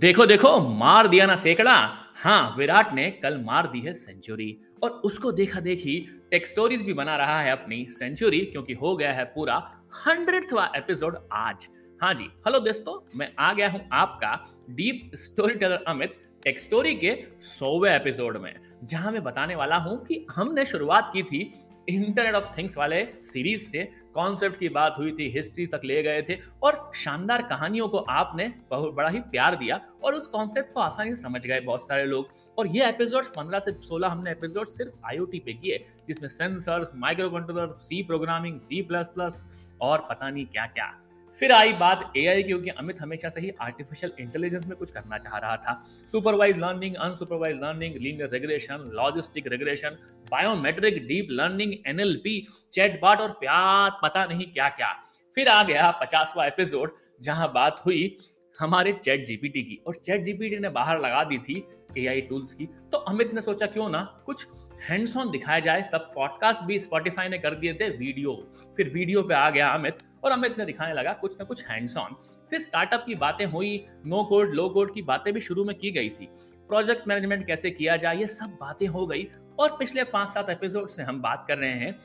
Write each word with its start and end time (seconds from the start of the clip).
देखो 0.00 0.24
देखो, 0.26 0.58
मार 0.60 1.06
दिया 1.08 1.24
ना 1.26 1.34
सैकड़ा। 1.36 1.72
हाँ 2.16 2.54
विराट 2.58 2.92
ने 2.94 3.10
कल 3.22 3.36
मार 3.38 3.66
दी 3.66 3.80
है 3.80 3.92
सेंचुरी। 3.94 4.56
और 4.82 4.90
उसको 5.04 5.32
देखा 5.32 5.60
देखी 5.60 5.98
टेक 6.30 6.46
स्टोरीज 6.46 6.82
भी 6.82 6.92
बना 6.92 7.16
रहा 7.16 7.40
है 7.40 7.50
अपनी 7.52 7.84
सेंचुरी, 7.90 8.38
क्योंकि 8.42 8.72
हो 8.74 8.94
गया 8.96 9.12
है 9.12 9.24
पूरा 9.24 9.56
हंड्रेडवा 9.96 10.64
एपिसोड 10.76 11.18
आज। 11.32 11.68
हाँ 12.00 12.14
जी 12.14 12.24
हेलो 12.46 12.58
दोस्तों, 12.60 12.98
मैं 13.14 13.32
आ 13.38 13.52
गया 13.52 13.68
हूँ 13.70 13.80
आपका 13.92 14.34
deep 14.70 15.10
story 15.16 15.54
teller 15.54 15.84
Amit 15.88 16.16
tech 16.44 16.60
story 16.60 16.94
के 16.94 17.16
सौवे 17.48 17.94
एपिसोड 17.96 18.36
में, 18.36 18.54
जहाँ 18.84 19.12
मैं 19.12 19.22
बताने 19.24 19.54
वाला 19.54 19.76
हूँ 19.78 20.04
कि 20.06 20.24
हमने 20.30 20.64
शुरुआत 20.64 21.10
की 21.14 21.22
थी 21.22 21.50
इंटरनेट 21.88 22.34
ऑफ़ 22.34 22.56
थिंग्स 22.58 22.76
वाले 22.78 23.04
सीरीज़ 23.22 23.70
से 23.70 23.92
कॉन्सेप्ट 24.14 24.58
की 24.58 24.68
बात 24.68 24.94
हुई 24.98 25.12
थी 25.12 25.28
हिस्ट्री 25.28 25.66
तक 25.66 25.80
ले 25.84 26.02
गए 26.02 26.22
थे 26.22 26.38
और 26.62 26.92
शानदार 26.94 27.42
कहानियों 27.42 27.88
को 27.88 27.98
आपने 27.98 28.52
बहुत 28.70 28.94
बड़ा 28.94 29.08
ही 29.08 29.20
प्यार 29.20 29.56
दिया 29.56 29.80
और 30.04 30.14
उस 30.14 30.28
कॉन्सेप्ट 30.28 30.72
को 30.72 30.80
आसानी 30.80 31.14
से 31.14 31.22
समझ 31.22 31.46
गए 31.46 31.60
बहुत 31.60 31.86
सारे 31.86 32.04
लोग। 32.04 32.28
और 32.58 32.66
ये 32.66 32.88
एपिसोड 32.88 33.24
15 33.24 33.60
से 33.60 33.72
16 33.72 34.04
हमने 34.04 34.30
एपिसोड 34.30 34.66
सिर्फ़ 34.66 34.92
आईओटी 35.04 35.38
पे 35.38 35.52
किए, 35.52 35.86
जिसमें 36.08 36.28
sensors 36.28 36.90
micro 36.94 37.30
controller 37.30 37.76
C 37.78 38.02
programming 38.02 38.58
C 38.58 38.82
plus 38.82 39.08
plus 39.08 39.46
और 39.80 40.06
पता 40.10 40.30
नहीं 40.30 40.46
क्या 40.46 40.66
क्या 40.66 41.09
फिर 41.38 41.52
आई 41.52 41.72
बात 41.72 42.12
एआई 42.16 42.36
की, 42.36 42.42
क्योंकि 42.42 42.70
अमित 42.70 43.00
हमेशा 43.00 43.28
से 43.28 43.40
ही 43.40 43.50
आर्टिफिशियल 43.60 44.12
इंटेलिजेंस 44.20 44.66
में 44.66 44.76
कुछ 44.78 44.90
करना 44.90 45.18
चाह 45.18 45.36
रहा 45.38 45.56
था। 45.56 45.82
Supervise 46.12 46.58
learning 46.58 46.94
unsupervise 46.96 47.56
learning 47.56 47.94
linear 47.96 48.30
regulation 48.30 48.90
logistic 48.94 49.46
regulation 49.46 49.96
biometric 50.30 50.98
deep 51.06 51.28
learning 51.30 51.72
NLP 51.86 52.46
chatbot 52.72 53.20
और 53.20 53.30
प्यार, 53.40 53.90
पता 54.02 54.24
नहीं 54.24 54.46
क्या 54.46 54.68
क्या 54.70 54.92
फिर 55.36 55.48
आ 55.48 55.62
गया 55.62 55.90
पचासवा 56.00 56.46
एपिसोड 56.46 56.94
जहाँ 57.22 57.52
बात 57.52 57.82
हुई 57.86 58.16
हमारे 58.58 58.92
चैट 58.94 59.24
जीपीटी 59.26 59.62
की। 59.62 59.82
और 59.86 59.94
चैट 59.96 60.22
जीपीटी 60.22 60.58
ने 60.58 60.68
बाहर 60.70 61.00
लगा 61.00 61.22
दी 61.24 61.38
थी 61.38 61.64
एआई 61.98 62.20
टूल्स 62.20 62.52
की। 62.52 62.66
तो 62.66 62.98
अमित 62.98 63.34
ने 63.34 63.40
सोचा, 63.40 63.66
क्यों 63.66 63.88
ना 63.88 64.02
कुछ 64.26 64.46
हैंड्स 64.88 65.16
ऑन 65.16 65.30
दिखाया 65.30 65.60
जाए? 65.60 65.88
तब 65.92 66.12
पॉडकास्ट 66.14 66.64
भी 66.64 66.78
स्पॉटिफाई 66.78 67.28
ने 67.28 67.38
कर 67.38 67.54
दिए 67.54 67.74
थे 67.74 67.88
वीडियो। 67.88 68.34
फिर 68.76 68.88
वीडियो 68.88 69.22
पे 69.22 69.34
आ 69.34 69.48
गया 69.50 69.68
अमित। 69.68 69.98
और 70.24 70.30
अमित 70.30 70.58
ने 70.58 70.64
दिखाने 70.64 70.94
लगा 70.94 71.12
कुछ 71.12 71.38
ना 71.38 71.44
कुछ 71.44 71.64
हैंड्स 71.68 71.96
ऑन 71.96 72.16
फिर 72.50 72.60
स्टार्टअप 72.60 73.04
की 73.06 73.14
बातें 73.14 73.44
हुई 73.46 73.86
नो 74.06 74.22
कोड 74.24 74.54
लो 74.54 74.68
कोड 74.68 74.94
की 74.94 75.02
बातें 75.02 75.32
भी 75.34 75.40
शुरू 75.40 75.64
में 75.64 75.76
की 75.78 75.90
गई 75.90 76.08
थी। 76.08 76.28
प्रोजेक्ट 76.68 77.08
मैनेजमेंट 77.08 77.46
कैसे 77.46 77.70
किया 77.70 77.96
जाए, 77.96 78.18
ये 78.18 78.26
सब 78.26 78.56
बातें 78.60 78.86
हो 78.86 79.06
गई 79.06 79.26
और 79.58 79.76
पिछले 79.76 80.04
पाँच 80.04 80.28
सात 80.28 80.50
एपिसोड 80.50 80.88
से 80.88 81.02
हम 81.02 81.22
बात 81.22 81.44
कर 81.48 81.58
रहे 81.58 81.72
हैं 81.72 81.98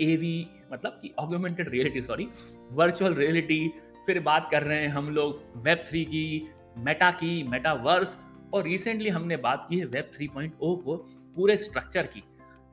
एवी 0.00 0.46
मतलब 0.72 0.98
कि 1.02 1.14
augmented 1.18 1.68
reality 1.68 2.02
sorry 2.02 2.28
virtual 2.72 3.14
reality 3.14 3.68
फिर 4.06 4.20
बात 4.20 4.48
कर 4.50 4.62
रहे 4.62 4.78
हैं 4.78 4.88
हम 4.88 5.10
लोग 5.10 5.42
वेब 5.64 5.84
थ्री 5.88 6.04
की 6.04 6.48
मेटा 6.78 7.10
की 7.10 7.42
मेटावर्स 7.42 8.18
और 8.54 8.64
रिसेंटली 8.64 9.08
हमने 9.08 9.36
बात 9.36 9.66
की 9.70 9.78
है 9.78 9.84
वेब 9.84 10.10
3.0 10.10 10.50
को, 10.60 10.96
पूरे 11.36 11.56
स्ट्रक्चर 11.56 12.06
की। 12.06 12.22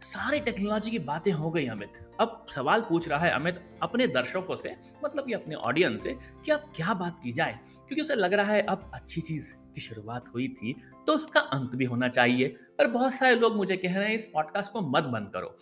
सारी 0.02 0.40
टेक्नोलॉजी 0.40 0.92
की 0.92 1.00
बातें 1.00 1.32
हो 1.32 1.50
गई 1.52 1.66
अमित। 1.68 1.94
अब 2.20 2.46
सवाल 2.50 2.82
पूछ 2.82 3.08
रहा 3.08 3.20
है 3.20 3.32
अमित 3.32 3.60
अपने 3.84 4.08
दर्शकों 4.08 4.56
से 4.56 4.76
मतलब 5.06 5.34
अपने 5.34 5.56
ऑडियंस 5.56 6.04
से, 6.04 6.14
कि 6.46 6.52
अब 6.52 6.72
क्या 6.76 6.94
बात 6.94 7.20
की 7.24 7.32
जाए? 7.32 7.60
क्योंकि 7.78 8.02
उसे 8.02 8.16
लग 8.16 8.34
रहा 8.34 8.54
है 8.54 8.62
अब 8.62 8.92
अच्छी 8.94 9.22
चीज़ 9.22 9.54
की 9.76 9.82
शुरुआत 9.82 10.26
हुई 10.34 10.48
थी 10.48 10.74
तो 11.08 11.14
उसका 11.14 11.40
अंत 11.40 11.76
भी 11.76 11.86
होना 11.86 12.08
चाहिए। 12.10 12.48
पर 12.78 12.88
बहुत 12.88 13.14
सारे 13.14 13.36
लोग 13.36 13.56
मुझे 13.56 13.78
कह 13.78 13.98
रहे 13.98 14.08
हैं, 14.08 14.16
इस 14.16 14.26
पॉडकास्ट 14.26 14.72
को 14.72 14.82
मत 14.82 15.04
बंद 15.04 15.32
करो। 15.34 15.56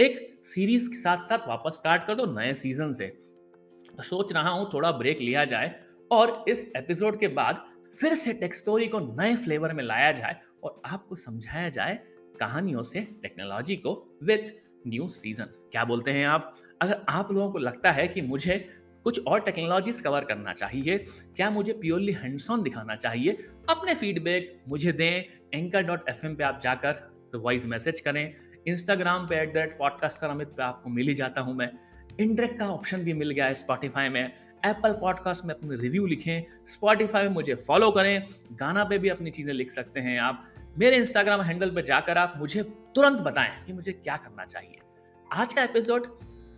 एक 0.00 0.40
सीरीज़ 0.44 0.88
के 0.88 0.96
साथ 0.96 1.22
साथ 1.22 1.48
वापस 1.48 1.76
स्टार्ट 1.76 2.06
कर 2.06 2.14
दो 2.14 2.24
नए 2.38 2.54
सीज़न 2.54 2.92
से। 2.92 3.12
सोच 4.00 4.32
रहा 4.32 4.50
हूँ 4.50 4.70
थोड़ा 4.74 4.92
ब्रेक 4.92 5.18
लिया 5.20 5.44
जाए 5.44 5.74
और 6.12 6.44
इस 6.48 6.72
एपिसोड 6.76 7.18
के 7.20 7.28
बाद 7.28 7.64
फिर 8.00 8.14
से 8.14 8.32
टेक 8.32 8.54
स्टोरी 8.54 8.86
को 8.86 9.00
नए 9.00 9.36
फ्लेवर 9.36 9.72
में 9.72 9.82
लाया 9.84 10.12
जाए 10.12 10.40
और 10.64 10.80
आपको 10.86 11.14
समझाया 11.14 11.68
जाए 11.68 11.98
कहानियों 12.40 12.82
से 12.82 13.00
टेक्नोलॉजी 13.22 13.76
को 13.76 14.18
विद 14.22 14.52
न्यू 14.86 15.08
सीज़न 15.08 15.44
क्या 15.44 15.84
बोलते 15.84 16.10
हैं 16.10 16.26
आप? 16.26 16.54
अगर 16.82 17.04
आप 17.08 17.32
लोगों 17.32 17.50
को 17.52 17.58
लगता 17.58 17.90
है 17.92 18.08
कि 18.08 18.20
मुझे 18.20 18.58
कुछ 19.04 19.20
और 19.26 19.40
टेक्नोलॉजीज़ 19.40 20.02
कवर 20.02 20.24
करना 20.24 20.52
चाहिए, 20.52 20.98
क्या 21.36 21.50
मुझे 21.50 21.72
प्योरली 21.72 22.12
हैंड्स 22.12 22.50
ऑन 22.50 22.62
दिखाना 22.62 22.96
चाहिए, 22.96 23.32
अपने 23.68 23.94
फीडबैक 23.94 24.62
मुझे 24.68 24.92
दें। 24.92 25.24
एंकर 25.54 25.82
डॉट 25.82 26.08
एफ़ 26.08 26.26
एम 26.26 26.34
पे 26.34 26.44
आप 26.44 26.60
जाकर 26.62 27.38
वॉइस 27.38 27.66
मैसेज 27.66 28.00
करें। 28.00 28.34
इंस्टाग्राम 28.68 29.26
पे 29.26 29.36
at 29.36 29.50
the 29.50 29.54
that 29.54 29.78
podcaster 29.78 30.26
Amit 30.26 30.48
पे 30.48 30.62
आपको 30.62 30.90
मिल 30.90 31.08
ही 31.08 31.14
जाता 31.14 31.40
हूँ 31.40 31.54
मैं। 31.54 31.70
इंटरेक्ट 32.20 32.58
का 32.58 32.70
ऑप्शन 32.70 33.04
भी 33.04 33.12
मिल 33.12 33.30
गया 33.30 33.46
है 33.46 33.54
स्पॉटिफाई 33.54 34.08
में। 34.08 34.24
एप्पल 34.66 34.92
पॉडकास्ट 34.92 35.44
में 35.44 35.54
अपने 35.54 35.76
रिव्यू 35.76 36.06
लिखें। 36.06 36.42
स्पॉटिफाई 36.66 37.22
में 37.22 37.30
मुझे 37.30 37.54
फॉलो 37.54 37.90
करें। 37.90 38.26
गाना 38.52 38.84
पे 38.84 38.98
भी 38.98 39.08
अपनी 39.08 39.30
चीज़ें 39.30 39.52
लिख 39.54 39.70
सकते 39.70 40.00
हैं 40.00 40.18
आप। 40.18 40.44
मेरे 40.80 40.96
इंस्टाग्राम 40.96 41.40
हैंडल 41.42 41.70
पर 41.70 41.82
जाकर 41.82 42.18
आप 42.18 42.34
मुझे 42.36 42.62
तुरंत 42.94 43.18
बताएँ 43.18 43.64
कि 43.66 43.72
मुझे 43.72 43.92
क्या 43.92 44.16
करना 44.16 44.44
चाहिए। 44.44 44.78
आज 45.32 45.52
का 45.52 45.62
एपिसोड 45.62 46.06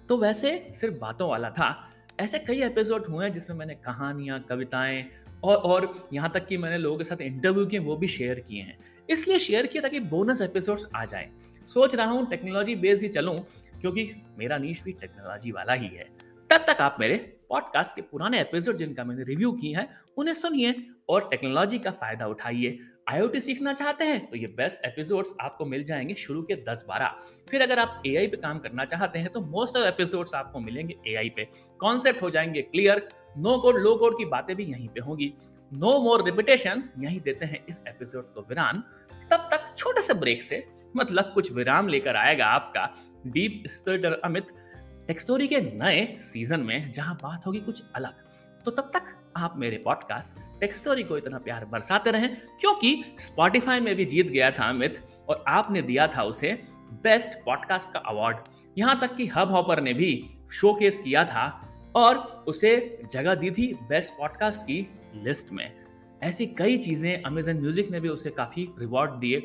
तो 0.09 0.19
वैसे 0.19 0.73
सिर्फ़ 0.75 0.95
बातों 0.95 1.29
वाला 1.31 1.51
था। 1.51 1.89
ऐसे 2.21 2.39
कई 2.39 2.63
एपिसोड 2.63 3.07
हुए 3.07 3.25
हैं 3.25 3.33
जिसमें 3.33 3.57
मैंने 3.57 3.75
कहानियाँ, 3.75 4.41
कविताएँ 4.41 5.05
और 5.45 5.57
और 5.57 6.09
यहाँ 6.13 6.31
तक 6.35 6.47
कि 6.47 6.57
मैंने 6.57 6.79
लोगों 6.79 6.99
के 6.99 7.05
साथ 7.05 7.21
इंटरव्यू 7.21 7.67
किए, 7.67 7.79
वो 7.79 7.97
भी 7.97 8.07
शेयर 8.07 8.41
किए 8.41 8.63
हैं। 8.63 8.79
इसलिए 9.11 9.39
शेयर 9.39 9.67
किया 9.67 9.83
ताकि 9.83 10.01
बोनस 10.01 10.41
एपिसोड्स 10.41 10.87
आ 10.97 11.05
जाए। 11.05 11.31
सोच 11.75 11.95
रहा 11.95 12.07
हूँ 12.07 12.31
टेक्नोलॉजी 12.31 12.75
बेस्ड 12.75 13.03
ही 13.03 13.09
चलूँ, 13.09 13.39
क्योंकि 13.81 14.11
मेरा 14.39 14.59
नीच 14.59 14.83
भी 14.83 14.93
टेक्नोलॉजी 14.93 15.53
वाला 15.53 15.73
ही 15.73 15.89
है। 15.89 16.05
तब 16.51 16.65
तक 16.69 16.77
आप 16.81 16.97
मेरे 17.01 17.42
पॉडकास्ट 17.53 17.97
के 17.97 18.03
पुराने 18.03 18.41
एपिसोड 18.41 18.77
जिनका 18.77 19.05
मैंने 19.05 19.25
रिव्यू 19.25 19.51
की 19.53 19.73
है, 19.73 19.89
उन्हें 20.19 20.35
सुनिए 20.35 20.75
और 21.09 21.27
टेक्नोलॉजी 21.31 21.79
का 21.79 21.91
फ़ायदा 21.91 22.27
उठाइए। 22.27 22.79
आईओटी 23.09 23.41
सीखना 23.41 23.73
चाहते 23.73 24.05
हैं 24.05 24.25
तो 24.27 24.37
ये 24.37 24.47
बेस्ट 24.57 24.85
एपिसोड्स 24.87 25.33
आपको 25.41 25.65
मिल 25.65 25.85
जाएँगे 25.85 26.15
शुरू 26.15 26.43
के 26.43 26.57
10-12 26.65 27.13
फिर 27.51 27.63
अगर 27.63 27.79
आप 27.79 28.03
एआई 28.07 28.27
पे 28.27 28.37
काम 28.37 28.59
करना 28.59 28.85
चाहते 28.85 29.19
हैं 29.19 29.33
तो 29.33 29.41
मोस्ट 29.41 29.77
ऑफ़ 29.77 29.85
एपिसोड्स 29.85 30.35
आपको 30.35 30.61
मिलेंगे 30.61 30.97
एआई 31.07 31.29
पे। 31.29 31.49
कॉन्सेप्ट 31.81 32.23
हो 32.23 32.31
जाएँगे 32.31 32.63
clear 32.63 33.09
no 33.39 33.59
code 33.59 33.79
low 33.79 33.95
code 33.97 34.19
की 34.19 34.25
बातें 34.25 34.57
भी 34.57 34.65
यहीं 34.65 34.89
पे 34.89 35.01
होंगी। 35.01 35.33
नो 35.73 35.99
मोर 35.99 36.25
रिपीटेशन 36.25 36.89
यहीं 36.99 37.21
देते 37.21 37.47
हैं 37.47 37.65
इस 37.69 37.83
एपिसोड 37.89 38.35
को 38.35 38.47
विराम। 38.49 38.83
तब 39.31 39.49
तक 39.53 39.75
छोटे 39.77 40.01
से 40.01 40.15
ब्रेक 40.15 40.43
से 40.43 40.65
मतलब 40.97 41.31
कुछ 41.35 41.53
विराम 41.53 41.89
लेकर 41.89 42.17
आएगा 42.17 42.47
आपका। 42.47 42.93
डीप 43.27 43.63
स्टोरीटर 43.67 44.21
अमित 44.25 44.47
टेक्स्टोरी 45.09 45.47
के 45.49 45.61
नए 45.61 46.05
सीज़न 46.23 46.61
में 46.61 46.91
जहाँ 46.91 47.15
बात 47.23 47.47
होगी 47.47 47.61
कुछ 47.61 47.83
अलग। 47.95 48.23
तो 48.65 48.71
तब 48.71 48.91
तक 48.95 49.05
आप 49.37 49.55
मेरे 49.59 49.77
पॉडकास्ट 49.77 50.41
टेक्स्टोरी 50.61 51.03
को 51.03 51.17
इतना 51.19 51.39
प्यार 51.39 51.65
बरसाते 51.65 52.11
रहें, 52.11 52.37
क्योंकि 52.61 53.05
स्पॉटिफाई 53.21 53.81
में 53.81 53.95
भी 53.97 54.05
जीत 54.05 54.27
गया 54.27 54.51
था 54.51 54.69
अमित 54.69 55.03
और 55.29 55.45
आपने 55.49 55.83
दिया 55.83 56.07
था 56.07 56.23
उसे 56.23 56.53
बेस्ट 57.03 57.39
पॉडकास्ट 57.45 57.93
का 57.93 57.99
अवार्ड 58.01 58.37
यहाँ 58.77 58.99
तक 59.01 59.17
कि 59.17 59.27
हब 59.27 59.51
हॉपर 59.51 59.81
ने 59.81 59.95
भी 59.95 60.13
शोकेस 60.53 61.01
किया 61.01 61.25
था 61.25 61.47
और 61.97 62.17
उसे 62.49 62.75
जगह 63.13 63.35
दी 63.35 63.51
थी 63.51 63.73
बेस्ट 63.89 64.13
पॉडकास्ट 64.13 64.63
की 64.63 64.87
लिस्ट 65.17 65.53
में। 65.53 65.71
ऐसी 66.23 66.47
कई 66.59 66.77
चीज़ें 66.79 67.23
अमेजन 67.23 67.61
म्यूज़िक 67.61 67.91
ने 67.91 68.01
भी 68.01 68.09
उसे 68.09 68.31
काफ़ी 68.31 68.69
रिवॉर्ड 68.79 69.19
दिए। 69.21 69.41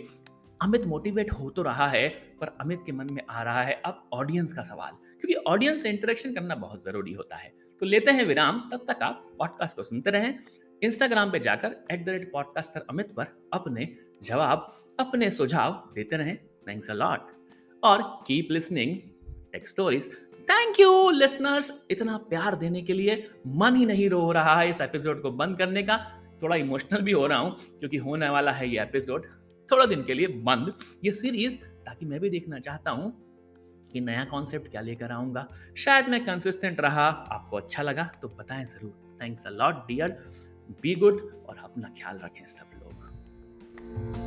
अमित 0.62 0.86
मोटिवेट 0.86 1.32
हो 1.32 1.50
तो 1.50 1.62
रहा 1.64 1.88
है, 1.88 2.08
पर 2.42 2.56
अमित 2.62 2.80
के 2.86 2.92
मन 2.92 3.14
में 3.14 3.22
आ 3.30 3.44
रहा 3.44 3.62
है 3.64 3.82
अब 3.86 4.04
ऑडियंस 4.14 4.54
का 4.54 4.62
सवाल, 4.64 4.92
क्योंकि 5.22 5.34
ऑडियंस 5.48 5.82
से 5.84 5.90
इंटरेक्शन 5.90 6.34
करना 6.34 6.56
बहुत 6.58 6.84
ज़रूरी 6.84 7.14
होता 7.14 7.36
है। 7.36 7.52
तो 7.82 7.86
लेते 7.86 8.12
हैं 8.12 8.26
विराम, 8.26 8.60
तब 8.72 8.86
तक 8.88 9.04
आप 9.04 9.24
पॉडकास्ट 9.40 9.76
को 9.76 9.84
सुनते 9.84 10.12
रहें। 10.12 10.34
इंस्टाग्राम 10.82 11.32
पे 11.32 11.40
जाकर 11.40 11.76
at 11.92 12.06
the 12.06 12.10
rate 12.10 12.32
podcaster 12.32 12.86
Amit 12.90 13.14
पर 13.16 13.28
अपने 13.54 13.88
जवाब, 14.24 14.74
अपने 15.00 15.30
सुझाव 15.32 15.84
देते 15.96 16.18
रहें। 16.18 16.38
थैंक्स 16.68 16.90
अ 16.90 16.94
लॉट 16.94 17.32
और 17.84 18.02
keep 18.28 18.48
listening 18.52 18.96
tech 19.54 19.68
stories 19.68 20.10
thank 20.50 20.80
you 20.80 21.10
listeners 21.12 21.72
इतना 21.92 22.18
प्यार 22.30 22.56
देने 22.58 22.82
के 22.82 22.94
लिए 22.94 23.16
मन 23.48 23.76
ही 23.76 23.86
नहीं 23.86 24.10
रो 24.10 24.32
रहा 24.32 24.56
है 24.56 24.70
इस 24.70 24.82
एपिसोड 24.82 25.22
को 25.22 25.32
बंद 25.34 25.58
करने 25.58 25.84
का। 25.84 25.98
थोड़ा 26.42 26.56
इमोशनल 26.56 27.02
भी 27.02 27.12
हो 27.12 27.26
रहा 27.28 27.38
हूँ, 27.40 27.56
क्योंकि 27.80 27.98
होने 27.98 28.30
वाला 28.30 28.52
है 28.52 28.70
ये 28.70 28.82
एपिसोड 28.82 29.26
थोड़ा 29.72 29.86
दिन 29.86 30.04
के 30.04 30.14
लिए 30.14 30.28
बंद 30.28 30.74
ये 31.06 31.12
सीरीज़ 31.12 31.58
ताकि 31.86 32.06
मैं 32.06 32.20
भी 32.20 32.30
देखना 32.30 32.60
चाहता 32.60 32.92
हूँ 32.92 33.12
कि 33.94 34.00
नया 34.02 34.24
कॉन्सेप्ट 34.26 34.72
क्या 34.72 34.82
लेकर 34.82 35.12
आऊँगा। 35.12 35.48
शायद 35.78 36.08
मैं 36.10 36.24
कंसिस्टेंट 36.26 36.80
रहा, 36.82 37.08
आपको 37.08 37.58
अच्छा 37.58 37.84
लगा 37.84 38.04
तो 38.22 38.28
बताएँ 38.30 38.66
ज़रूर। 38.66 39.18
Thanks 39.22 39.46
a 39.48 39.50
lot 39.50 39.86
dear 39.88 40.18
be 40.82 40.96
good 40.96 41.22
और 41.50 41.58
अपना 41.64 41.94
ख्याल 42.00 42.20
रखें 42.20 42.46
सब 42.48 42.80
लोग। 42.80 44.27